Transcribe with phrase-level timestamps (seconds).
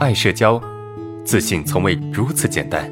[0.00, 0.58] 爱社交，
[1.26, 2.90] 自信从未如此简单。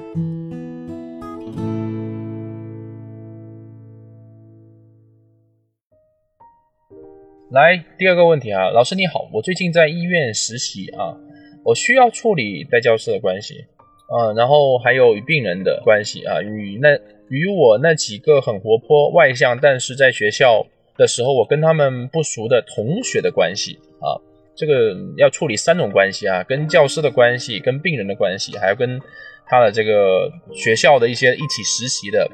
[7.51, 11.17] 来，第二个问题啊，老师你好，我最近在医院实习啊，
[11.65, 13.65] 我需要处理带教师的关系
[14.11, 16.91] 啊，然后还有与病人的关系啊，与那
[17.31, 20.67] 与我那几个很活泼外向，但是在学校
[20.99, 24.21] 的时候我跟他们不熟的同学的关系啊，
[24.59, 29.01] 这个要处理三种关系啊，跟教师的关系，跟病人的关系，还有跟
[29.47, 32.29] 他的这个学校的一些一起实习的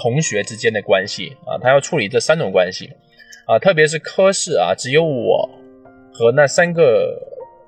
[0.00, 2.90] 同学之间的关系啊，他要处理这三种关系。
[3.46, 5.48] 啊，特别是科室啊，只有我
[6.12, 7.18] 和那三个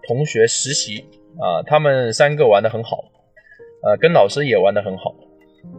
[0.06, 1.04] 同学实习
[1.40, 3.10] 啊，他们三个玩得很好，
[3.82, 5.12] 呃，跟老师也玩得很好，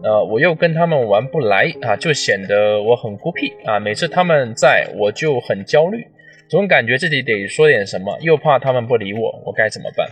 [0.04, 3.80] 呃，我又跟他们玩不来啊，就显得我很孤僻啊。
[3.80, 6.06] 每次他们在我就很焦虑，
[6.50, 10.08] 总感觉自己得说点什么，又怕他们不理我，我该怎么办？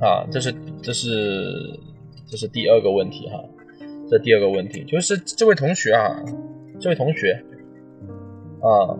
[0.00, 1.78] 啊，这是这是
[2.28, 3.44] 这是第二个问题哈，
[4.10, 6.22] 这第二个问题就是这位同学啊，
[6.80, 7.44] 这位同学。
[8.62, 8.92] 啊，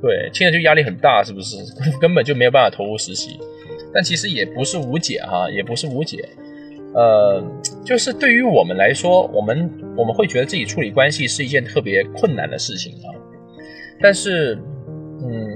[0.00, 1.56] 对，听着就压力很大，是不是？
[2.00, 3.40] 根本就没有办法投入实习，
[3.92, 6.28] 但其实也不是无解哈，也不是无解。
[6.94, 7.42] 呃，
[7.84, 13.10] 就是对于我们来说，我们我们会觉得自己处理关系是一件特别困难的事情啊。
[14.00, 14.56] 但是，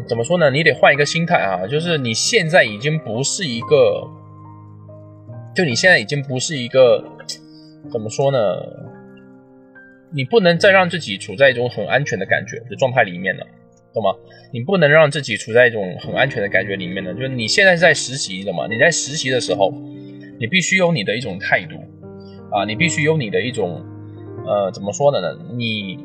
[0.06, 0.50] 怎么说呢？
[0.50, 4.06] 你得换一个心态啊，就是你现在已经不是一个，
[5.54, 7.02] 就你现在已经不是一个，
[7.90, 8.38] 怎么说呢？
[10.12, 13.44] 你不能再让自己处在一种很安全的感觉的状态里面了，
[13.92, 14.14] 懂吗？
[14.52, 17.12] 你不能让自己处在一种很安全的感觉里面呢。
[17.14, 18.66] 就是你现在在实习，懂吗？
[18.68, 19.72] 你在实习的时候，
[20.38, 21.76] 你必须有你的一种态度
[22.52, 23.82] 啊，你必须有你的一种，
[24.46, 25.36] 呃，怎么说的呢？
[25.56, 25.98] 你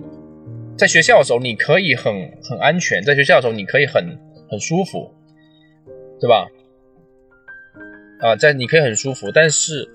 [0.80, 4.17] 在学校的时候，你可以很很安全，在学校的时候，你可以很
[4.49, 5.13] 很舒服，
[6.22, 6.47] 对吧？
[8.22, 9.89] 啊，在你可以很舒服，但是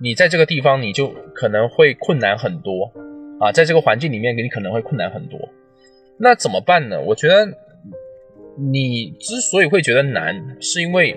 [0.00, 2.92] 你在这个地方，你就可能会困难很多。
[3.38, 5.38] 啊，在这个环境里面，你可能会困难很多。
[6.18, 7.00] 那怎么办呢？
[7.00, 7.46] 我觉得
[8.58, 11.16] 你之所以会觉得难，是因为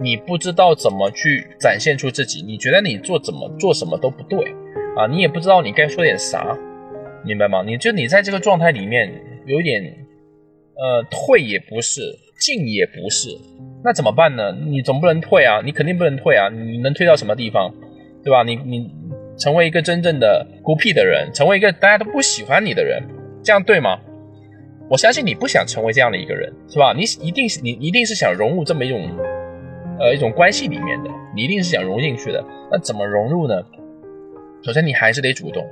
[0.00, 2.42] 你不知道怎么去展现出自己。
[2.42, 4.44] 你觉得你做怎么做什么都不对
[4.96, 6.58] 啊，你也不知道你该说点啥，
[7.24, 7.62] 明白吗？
[7.66, 9.12] 你就你在这个状态里面
[9.46, 9.82] 有点
[10.76, 12.00] 呃退也不是，
[12.40, 13.30] 进也不是，
[13.84, 14.52] 那怎么办呢？
[14.52, 17.74] 你总不能退啊，你肯定不能退啊，你能退到什么地方，
[18.22, 18.42] 对吧？
[18.42, 18.90] 你你。
[19.40, 23.00] 成为一个真正的孤僻的人，成为一个大家都不喜欢你的人，
[23.40, 23.96] 这样对吗？
[24.90, 26.92] 我相信你不想成为这样的一个人，是吧？
[26.92, 29.08] 你一定是你一定是想融入这么一种
[30.00, 32.44] 呃一种关系里面的，你一定是想融进去的。
[32.68, 33.54] 那怎么融入呢？
[34.64, 35.64] 首先你还是得主动，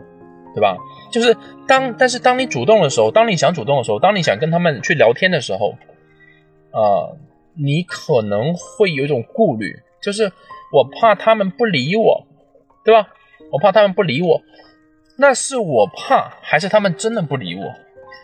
[0.57, 0.75] 对吧？
[1.13, 1.37] 就是
[1.69, 5.75] 当但是当你主动的时候，当你想主动的时候，当你想跟他们去聊天的时候，
[6.71, 7.13] 啊，
[7.55, 10.33] 你可能会有一种顾虑，就是
[10.73, 12.27] 我怕他们不理我，
[12.87, 13.09] 对吧？
[13.53, 14.41] 我怕他们不理我，
[15.19, 17.63] 那是我怕，还是他们真的不理我？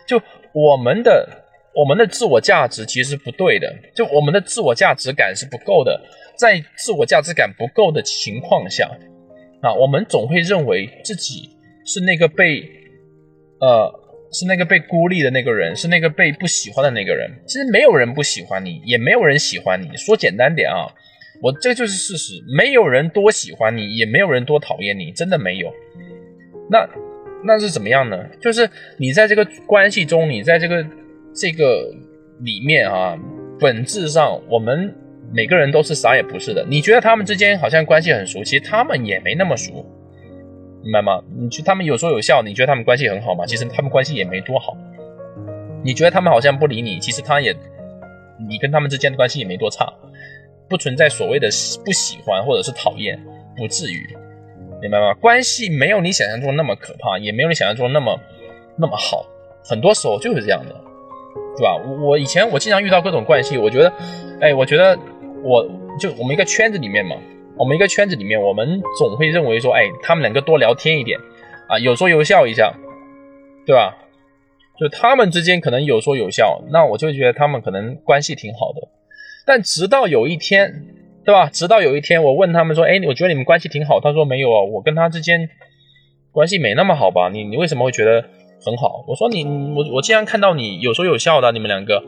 [0.07, 0.19] 就
[0.53, 1.45] 我们的
[1.75, 6.01] 我们的自我价值其实不对的，就我们的自我价值感是不够的。
[6.35, 8.89] 在自我价值感不够的情况下，
[9.61, 11.55] 啊，我们总会认为自己
[11.85, 12.63] 是那个被
[13.59, 13.91] 呃
[14.31, 17.29] 是那个被孤立的那个人，是那个被不喜欢的那个人。
[17.45, 19.95] 其实没有人不喜欢你，也没有人喜欢你。
[19.97, 20.87] 说简单点啊。
[21.41, 25.69] 我这就是事实，没有人多喜欢你，也没有人多讨厌你，真的没有。
[26.69, 26.87] 那
[27.43, 28.17] 那是怎么样呢？
[28.39, 30.85] 就是你在这个关系中，你在这个
[31.35, 31.93] 这个
[32.39, 33.19] 里面啊，
[33.59, 34.95] 本质上我们
[35.33, 36.65] 每个人都是啥也不是的。
[36.69, 39.85] 你觉得他们之间好像关系很熟，其实他们也没那么熟，
[40.83, 41.21] 明白吗？
[41.35, 43.45] 你去他们有说有笑，你觉得他们关系很好吗？
[43.45, 44.75] 其实他们关系也没多好。
[45.83, 47.55] 你觉得他们好像不理你，其实他也，
[48.47, 49.91] 你跟他们之间的关系也没多差。
[50.69, 51.47] 不存在所谓的
[51.85, 53.19] 不喜欢或者是讨厌，
[53.55, 54.17] 不至于，
[54.81, 55.13] 明白吗？
[55.15, 58.19] 关系没有你想象中那么可怕，也没有你想象中那么
[58.77, 59.25] 那么好，
[59.63, 60.73] 很多时候就是这样的，
[61.57, 61.77] 对吧？
[62.01, 63.93] 我以前我经常遇到各种关系，我觉得，
[64.41, 64.97] 哎，我觉得
[65.43, 65.69] 我
[65.99, 67.15] 就我们一个圈子里面嘛，
[67.57, 71.19] 我们一个圈子里面，我们总会认为说，哎，他们两个多聊天一点
[71.67, 72.73] 啊，有说有笑一下，
[73.65, 73.95] 对吧？
[74.79, 78.87] 就他们之间可能有说有笑，那我就觉得他们可能关系挺好的。
[79.45, 80.85] 但直到有一天，
[81.23, 81.47] 对吧？
[81.47, 85.47] 直到有一天，我问他们说：“哎，我觉得你们关系挺好。”他说：“没有啊，我跟他之间
[86.31, 87.29] 关系没那么好吧？
[87.29, 88.25] 你你为什么会觉得
[88.65, 92.03] 很好？”我说：“你我我经常看到你有说有笑的，你们两个。”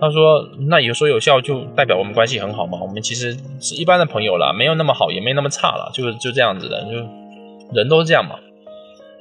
[0.00, 2.78] 他说：“那有说有笑就代表我们关系很好嘛？
[2.80, 6.90] 我们其实是一般的朋友了，没有那么好，也没那么差了，就是就这样子的，就
[7.74, 8.36] 人都是这样嘛。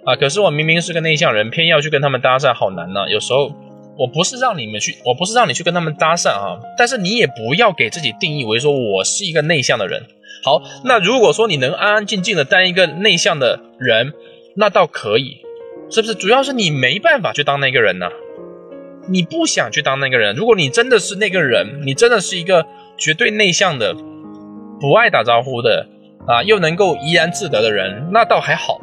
[0.06, 3.08] 啊，可是我明明是个内向人，偏要去跟他们搭讪，好难呐。
[3.10, 3.52] 有时候
[3.98, 10.04] 我不是让你们去，我不是让你去跟他们搭讪啊，但是你也不要给自己定义为说我是一个内向的人。
[10.44, 14.14] 好，那如果说你能安安静静的当一个内向的人，
[14.56, 15.38] 那倒可以，
[15.90, 16.14] 是不是？
[16.14, 18.10] 主要是你没办法去当那个人呢，
[19.08, 20.36] 你不想去当那个人。
[20.36, 22.66] 如果你真的是那个人，你真的是一个
[22.98, 23.96] 绝对内向的，
[24.80, 25.88] 不爱打招呼的
[26.28, 28.80] 啊，又能够怡然自得的人，那倒还好，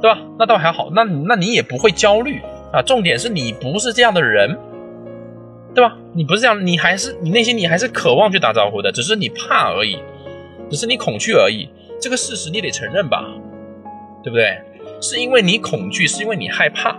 [0.00, 0.18] 对吧？
[0.38, 2.40] 那倒还好，那那你也不会焦虑
[2.72, 2.82] 啊。
[2.82, 4.58] 重点是你不是这样的人，
[5.74, 5.96] 对吧？
[6.14, 9.98] 你不是这样，你还是你内心你还是渴望去打招呼的，只是你怕而已。
[10.70, 11.68] 只是你恐惧而已，
[12.00, 13.22] 这个事实你得承认吧，
[14.22, 14.58] 对不对？
[15.00, 16.96] 是因为你恐惧，是因为你害怕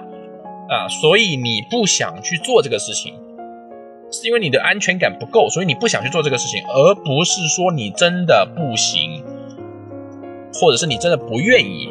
[0.69, 3.13] 啊，所以你不想去做这个事情，
[4.11, 9.23] 是因为你的安全感不够，所以你不想去做这个事情，而不是说你真的不行，
[10.53, 11.89] 或者是你真的不愿意，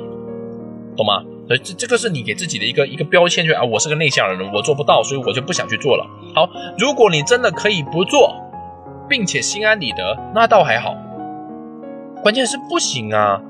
[0.96, 1.22] 懂吗？
[1.46, 6.06] 所以这这个是你给自己的一个一个标签，就啊，我是个内向的人，我做不到，所以我就不想去做了。
[6.34, 6.48] 好，
[6.78, 8.34] 如果你真的可以不做，
[9.08, 10.96] 并且心安理得，那倒还好。
[12.22, 13.40] 关键是不行啊，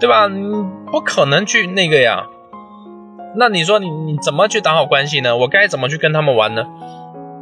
[0.00, 0.26] 对吧？
[0.26, 0.42] 你
[0.90, 2.26] 不可能去那个呀。
[3.36, 5.36] 那你说你你怎么去打好关系呢？
[5.36, 6.64] 我该怎么去跟他们玩呢？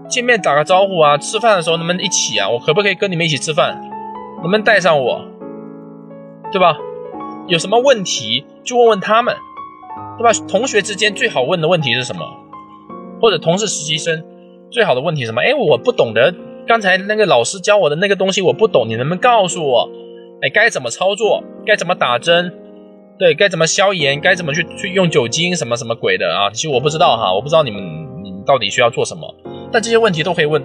[0.09, 2.49] 见面打个招呼啊，吃饭的时候能不能一起啊？
[2.49, 3.81] 我可不可以跟你们一起吃饭？
[4.37, 5.25] 能不能带上我？
[6.51, 6.77] 对吧？
[7.47, 9.37] 有什么问题就问问他们，
[10.19, 10.33] 对吧？
[10.49, 12.21] 同学之间最好问的问题是什么？
[13.21, 14.25] 或者同事实习生
[14.71, 15.43] 最好的问题是什么？
[15.43, 16.35] 哎，我不懂得
[16.67, 19.89] 刚才那个老师教我的那个东西，我不懂，你能不能告诉我？
[20.43, 21.43] 哎，该怎么操作？
[21.65, 22.53] 该怎么打针？
[23.23, 24.21] 对，该怎么消炎？
[24.21, 25.55] 该怎么去去用酒精？
[25.55, 26.51] 什么什么鬼的啊？
[26.51, 27.81] 其实我不知道哈，我不知道你们
[28.25, 29.33] 你到底需要做什么。
[29.71, 30.61] 但这些问题都可以问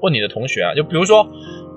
[0.00, 0.76] 问你的同学啊。
[0.76, 1.26] 就比如说，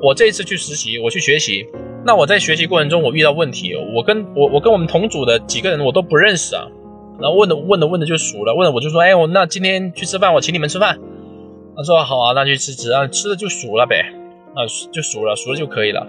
[0.04, 1.66] 我这一次去实习，我去学习，
[2.06, 6.68] 那我在学习过程中我遇到问题，我跟我我跟我们同组的几个人我都不认识啊。
[7.20, 11.00] 然后问的问的问的就熟了，问了我就说，哎，我那今天去吃饭，我请你们吃饭。
[11.76, 14.14] 他说好啊，那去吃吃啊，吃了就熟了呗，
[14.54, 16.06] 啊就熟了，熟了就可以了。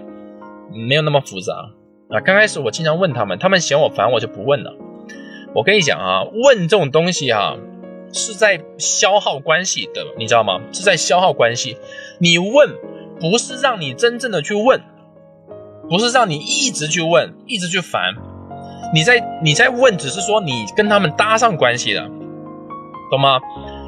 [0.71, 1.71] 没有那么复杂
[2.09, 2.21] 啊！
[2.21, 4.73] 刚开始我经常问他们，他们嫌我烦，我就不问了。
[5.53, 7.57] 我跟你讲啊，问这种东西啊，
[8.13, 10.61] 是在消耗关系的，你知道吗？
[10.71, 11.77] 是在消耗关系。
[12.19, 12.75] 你问
[13.19, 14.81] 不是让你真正的去问，
[15.89, 18.13] 不是让你一直去问，一直去烦。
[18.93, 22.07] 你在你在问，只是说你跟他们搭上关系了，
[23.11, 23.39] 懂吗？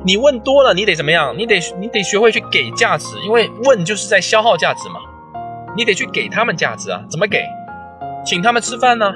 [0.03, 1.37] 你问多了，你得怎么样？
[1.37, 4.99] 你得你得学会去给价值，因为问就是在消耗价值嘛。
[5.77, 7.45] 你得去给他们价值啊，怎么给？
[8.25, 9.13] 请他们吃饭呢，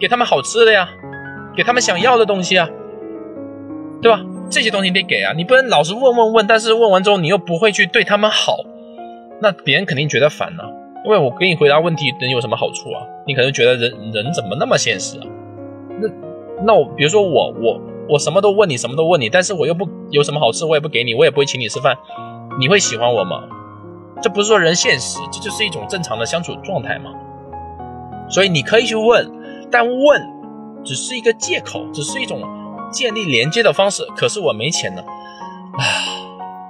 [0.00, 0.88] 给他们好吃的呀，
[1.56, 2.68] 给他们想要的东西啊，
[4.00, 4.20] 对吧？
[4.50, 8.58] 这些东西你得给啊，你不能老是问问问，但是问完之后你又不会去对他们好，
[9.40, 10.62] 那别人肯定觉得烦呢。
[11.04, 13.02] 因为我给你回答问题能有什么好处啊？
[13.26, 15.26] 你可能觉得人人怎么那么现实啊？
[16.00, 16.08] 那
[16.64, 21.96] 那我比如说我我我什么都问你，什么都问你，但是我又不有什么好吃，我也不给你，我也不会请你吃饭，
[22.58, 23.42] 你会喜欢我吗？
[24.22, 27.10] 这不是说人现实，这就是一种正常的相处状态嘛。
[28.28, 29.30] 所以你可以去问，
[29.70, 30.22] 但问
[30.84, 32.40] 只是一个借口，只是一种
[32.90, 34.04] 建立连接的方式。
[34.16, 35.82] 可是我没钱呢，啊，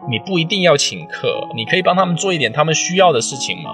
[0.08, 3.70] 你不一定要请客，你可以帮他们做一点他们需要的事情嘛，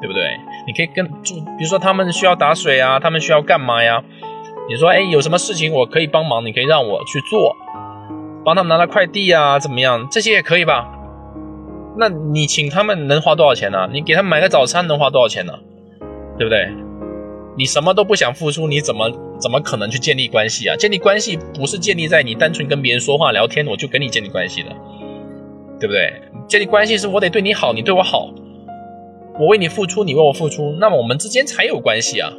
[0.00, 0.38] 对不对？
[0.66, 4.02] 你可以跟住，比如说他们需要打水啊，他们需要干嘛呀？
[4.68, 7.54] 你说，哎，有什么事情我可以帮忙，你可以让我去做，
[8.44, 10.08] 帮他们拿拿快递啊，怎么样？
[10.10, 10.90] 这些也可以吧？
[11.96, 13.88] 那你请他们能花多少钱呢？
[13.92, 15.52] 你给他们买个早餐能花多少钱呢？
[16.36, 16.72] 对不对？
[17.56, 20.76] 你什么都不想付出，你怎么怎么可能去建立关系啊？
[20.76, 24.70] 建立关系不是建立在你单纯跟别人说话聊天，我就跟你建立关系的，
[25.78, 26.12] 对不对？
[26.48, 28.28] 建立关系是我得对你好，你对我好，
[29.38, 32.32] 我为你付出，你为我付出，那么我们之间才有关系啊，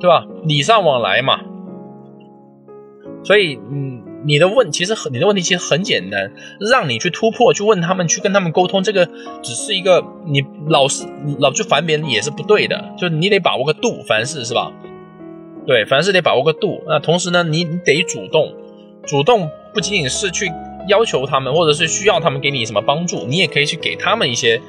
[0.00, 0.26] 对吧？
[0.44, 1.40] 礼尚往来嘛。
[3.24, 3.58] 所以，
[4.26, 9.08] 你的问其实很，你的问题其实很简单，让你去突破，去问他们，去跟他们沟通，这个
[9.40, 11.06] 只是一个你老是
[11.38, 14.72] 老去烦别人也是不对的，就你得把握个度，凡事是吧？
[15.64, 16.82] 对，凡事得把握个度。
[16.88, 18.52] 那同时呢，你你得主动，
[19.04, 20.50] 主动不仅仅是去
[20.88, 24.60] 要求他们，或者是需要他们给你什么帮助，你也可以去给他们一些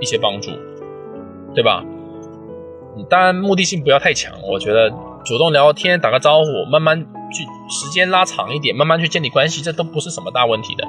[0.00, 0.52] 一些帮助，
[1.52, 1.84] 对吧？
[3.10, 4.88] 当然目的性不要太强，我觉得
[5.24, 7.04] 主动聊天，打个招呼，慢慢。
[7.34, 10.88] 去时间拉长一点，慢慢去建立关系，这都不是什么大问题的。